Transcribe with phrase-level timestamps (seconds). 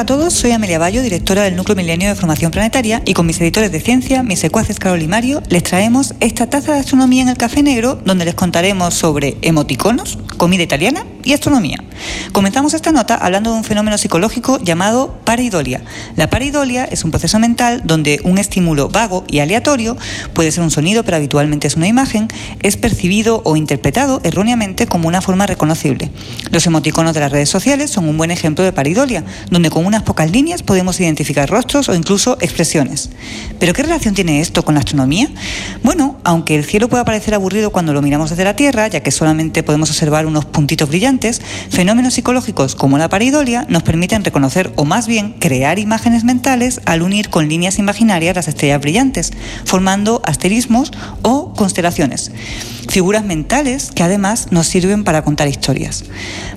[0.00, 3.26] Hola a todos, soy Amelia Bayo, directora del Núcleo Milenio de Formación Planetaria, y con
[3.26, 7.20] mis editores de ciencia, mis secuaces Carol y Mario, les traemos esta taza de astronomía
[7.20, 11.78] en el Café Negro, donde les contaremos sobre emoticonos, comida italiana y astronomía.
[12.32, 15.82] Comenzamos esta nota hablando de un fenómeno psicológico llamado pareidolia.
[16.16, 19.96] La pareidolia es un proceso mental donde un estímulo vago y aleatorio,
[20.32, 22.28] puede ser un sonido pero habitualmente es una imagen,
[22.62, 26.10] es percibido o interpretado erróneamente como una forma reconocible.
[26.50, 30.02] Los emoticonos de las redes sociales son un buen ejemplo de pareidolia, donde con unas
[30.02, 33.10] pocas líneas podemos identificar rostros o incluso expresiones.
[33.58, 35.28] ¿Pero qué relación tiene esto con la astronomía?
[35.82, 39.10] Bueno, aunque el cielo pueda parecer aburrido cuando lo miramos desde la Tierra, ya que
[39.10, 44.84] solamente podemos observar unos puntitos brillantes, fenómenos psicológicos como la pareidolia nos permiten reconocer o
[44.84, 49.32] más bien crear imágenes mentales al unir con líneas imaginarias las estrellas brillantes,
[49.64, 52.30] formando asterismos o constelaciones
[52.90, 56.04] figuras mentales que además nos sirven para contar historias.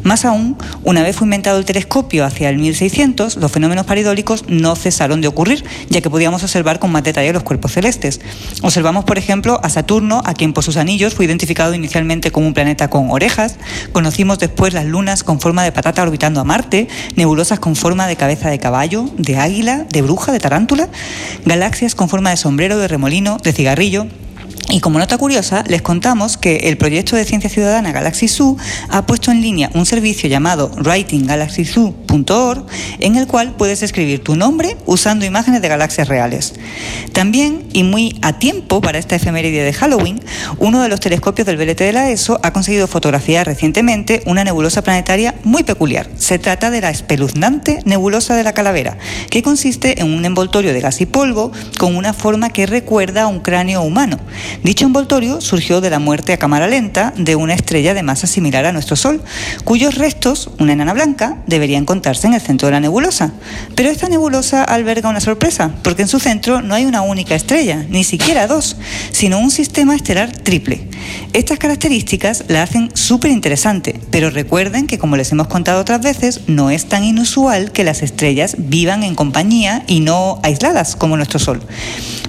[0.01, 4.75] Más aún, una vez fue inventado el telescopio hacia el 1600, los fenómenos paridólicos no
[4.75, 8.19] cesaron de ocurrir, ya que podíamos observar con más detalle los cuerpos celestes.
[8.61, 12.53] Observamos, por ejemplo, a Saturno, a quien por sus anillos fue identificado inicialmente como un
[12.53, 13.55] planeta con orejas,
[13.91, 18.15] conocimos después las lunas con forma de patata orbitando a Marte, nebulosas con forma de
[18.15, 20.89] cabeza de caballo, de águila, de bruja, de tarántula,
[21.45, 24.07] galaxias con forma de sombrero, de remolino, de cigarrillo,
[24.69, 28.57] y como nota curiosa, les contamos que el proyecto de ciencia ciudadana Galaxy Zoo
[28.89, 32.65] ha puesto en línea un servicio llamado writinggalaxyzoo.org
[32.99, 36.53] en el cual puedes escribir tu nombre usando imágenes de galaxias reales.
[37.11, 40.21] También, y muy a tiempo para esta efeméride de Halloween,
[40.59, 44.81] uno de los telescopios del VLT de la ESO ha conseguido fotografiar recientemente una nebulosa
[44.81, 46.09] planetaria muy peculiar.
[46.17, 48.97] Se trata de la espeluznante nebulosa de la calavera,
[49.29, 53.27] que consiste en un envoltorio de gas y polvo con una forma que recuerda a
[53.27, 54.19] un cráneo humano.
[54.61, 58.65] Dicho envoltorio surgió de la muerte a cámara lenta de una estrella de masa similar
[58.65, 59.21] a nuestro Sol,
[59.63, 63.33] cuyos restos, una enana blanca, debería encontrarse en el centro de la nebulosa.
[63.75, 67.85] Pero esta nebulosa alberga una sorpresa, porque en su centro no hay una única estrella,
[67.89, 68.77] ni siquiera dos,
[69.11, 70.87] sino un sistema estelar triple.
[71.33, 76.41] Estas características la hacen súper interesante, pero recuerden que como les hemos contado otras veces,
[76.47, 81.39] no es tan inusual que las estrellas vivan en compañía y no aisladas como nuestro
[81.39, 81.61] Sol.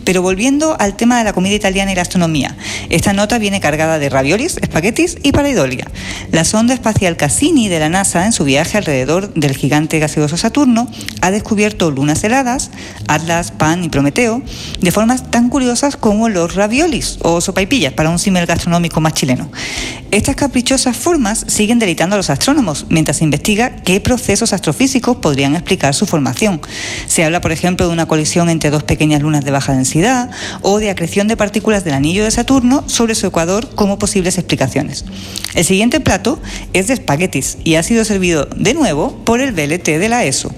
[0.04, 2.56] Pero volviendo al tema de la comida italiana y la astronomía,
[2.90, 5.86] esta nota viene cargada de raviolis, espaguetis y pareidolia.
[6.30, 10.88] La sonda espacial Cassini de la NASA, en su viaje alrededor del gigante gaseoso Saturno,
[11.22, 12.70] ha descubierto lunas heladas,
[13.08, 14.42] Atlas, Pan y Prometeo,
[14.80, 19.50] de formas tan curiosas como los raviolis o sopaipillas para un símil gastronómico más chileno.
[20.10, 25.54] Estas caprichosas formas siguen deleitando a los astrónomos mientras se investiga qué procesos astrofísicos podrían
[25.54, 26.60] explicar su formación.
[27.06, 29.93] Se habla, por ejemplo, de una colisión entre dos pequeñas lunas de baja densidad
[30.62, 35.04] o de acreción de partículas del anillo de Saturno sobre su ecuador como posibles explicaciones.
[35.54, 36.40] El siguiente plato
[36.72, 40.52] es de espaguetis y ha sido servido de nuevo por el VLT de la ESO.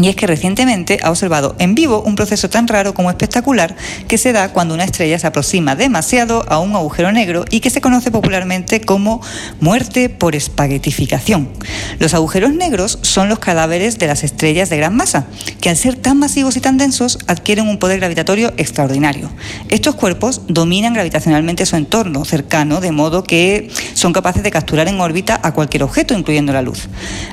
[0.00, 3.76] Y es que recientemente ha observado en vivo un proceso tan raro como espectacular
[4.08, 7.68] que se da cuando una estrella se aproxima demasiado a un agujero negro y que
[7.68, 9.20] se conoce popularmente como
[9.60, 11.50] muerte por espaguetificación.
[11.98, 15.26] Los agujeros negros son los cadáveres de las estrellas de gran masa,
[15.60, 19.30] que al ser tan masivos y tan densos adquieren un poder gravitatorio extraordinario.
[19.68, 24.98] Estos cuerpos dominan gravitacionalmente su entorno cercano, de modo que son capaces de capturar en
[24.98, 26.88] órbita a cualquier objeto, incluyendo la luz.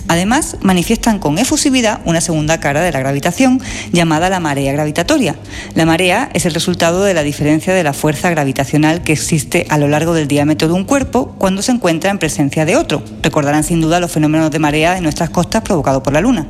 [0.09, 5.35] Además, manifiestan con efusividad una segunda cara de la gravitación, llamada la marea gravitatoria.
[5.75, 9.77] La marea es el resultado de la diferencia de la fuerza gravitacional que existe a
[9.77, 13.03] lo largo del diámetro de un cuerpo cuando se encuentra en presencia de otro.
[13.21, 16.47] Recordarán sin duda los fenómenos de marea en nuestras costas provocados por la Luna.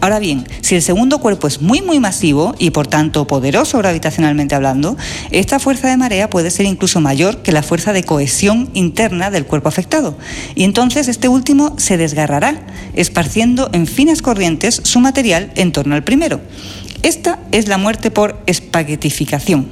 [0.00, 4.54] Ahora bien, si el segundo cuerpo es muy muy masivo y por tanto poderoso gravitacionalmente
[4.54, 4.96] hablando,
[5.30, 9.44] esta fuerza de marea puede ser incluso mayor que la fuerza de cohesión interna del
[9.44, 10.16] cuerpo afectado.
[10.54, 12.62] Y entonces este último se desgarrará,
[12.94, 16.40] esparciendo en finas corrientes su material en torno al primero.
[17.02, 19.70] Esta es la muerte por espaguetificación.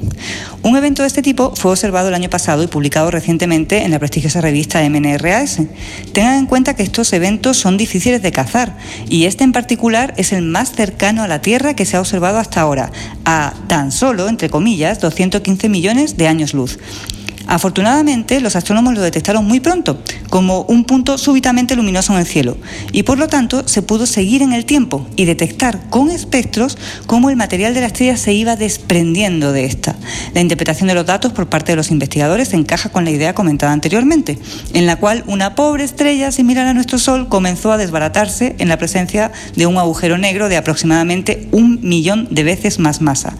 [0.62, 3.98] Un evento de este tipo fue observado el año pasado y publicado recientemente en la
[3.98, 5.60] prestigiosa revista MNRAS.
[6.12, 8.78] Tengan en cuenta que estos eventos son difíciles de cazar
[9.10, 12.38] y este en particular es el más cercano a la Tierra que se ha observado
[12.38, 12.92] hasta ahora,
[13.26, 16.78] a tan solo, entre comillas, 215 millones de años luz.
[17.48, 19.98] Afortunadamente, los astrónomos lo detectaron muy pronto,
[20.28, 22.58] como un punto súbitamente luminoso en el cielo,
[22.92, 27.30] y por lo tanto se pudo seguir en el tiempo y detectar con espectros cómo
[27.30, 29.96] el material de la estrella se iba desprendiendo de esta.
[30.34, 33.72] La interpretación de los datos por parte de los investigadores encaja con la idea comentada
[33.72, 34.38] anteriormente,
[34.74, 38.76] en la cual una pobre estrella similar a nuestro Sol comenzó a desbaratarse en la
[38.76, 43.34] presencia de un agujero negro de aproximadamente un millón de veces más masa.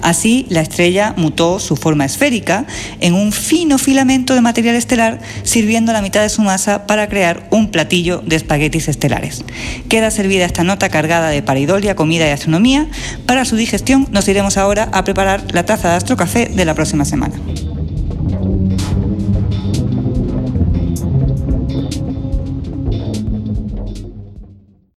[0.00, 2.66] Así, la estrella mutó su forma esférica
[3.00, 7.48] en un fino filamento de material estelar, sirviendo la mitad de su masa para crear
[7.50, 9.44] un platillo de espaguetis estelares.
[9.88, 12.86] Queda servida esta nota cargada de paridolia, comida y astronomía.
[13.26, 17.04] Para su digestión nos iremos ahora a preparar la taza de astrocafé de la próxima
[17.04, 17.34] semana.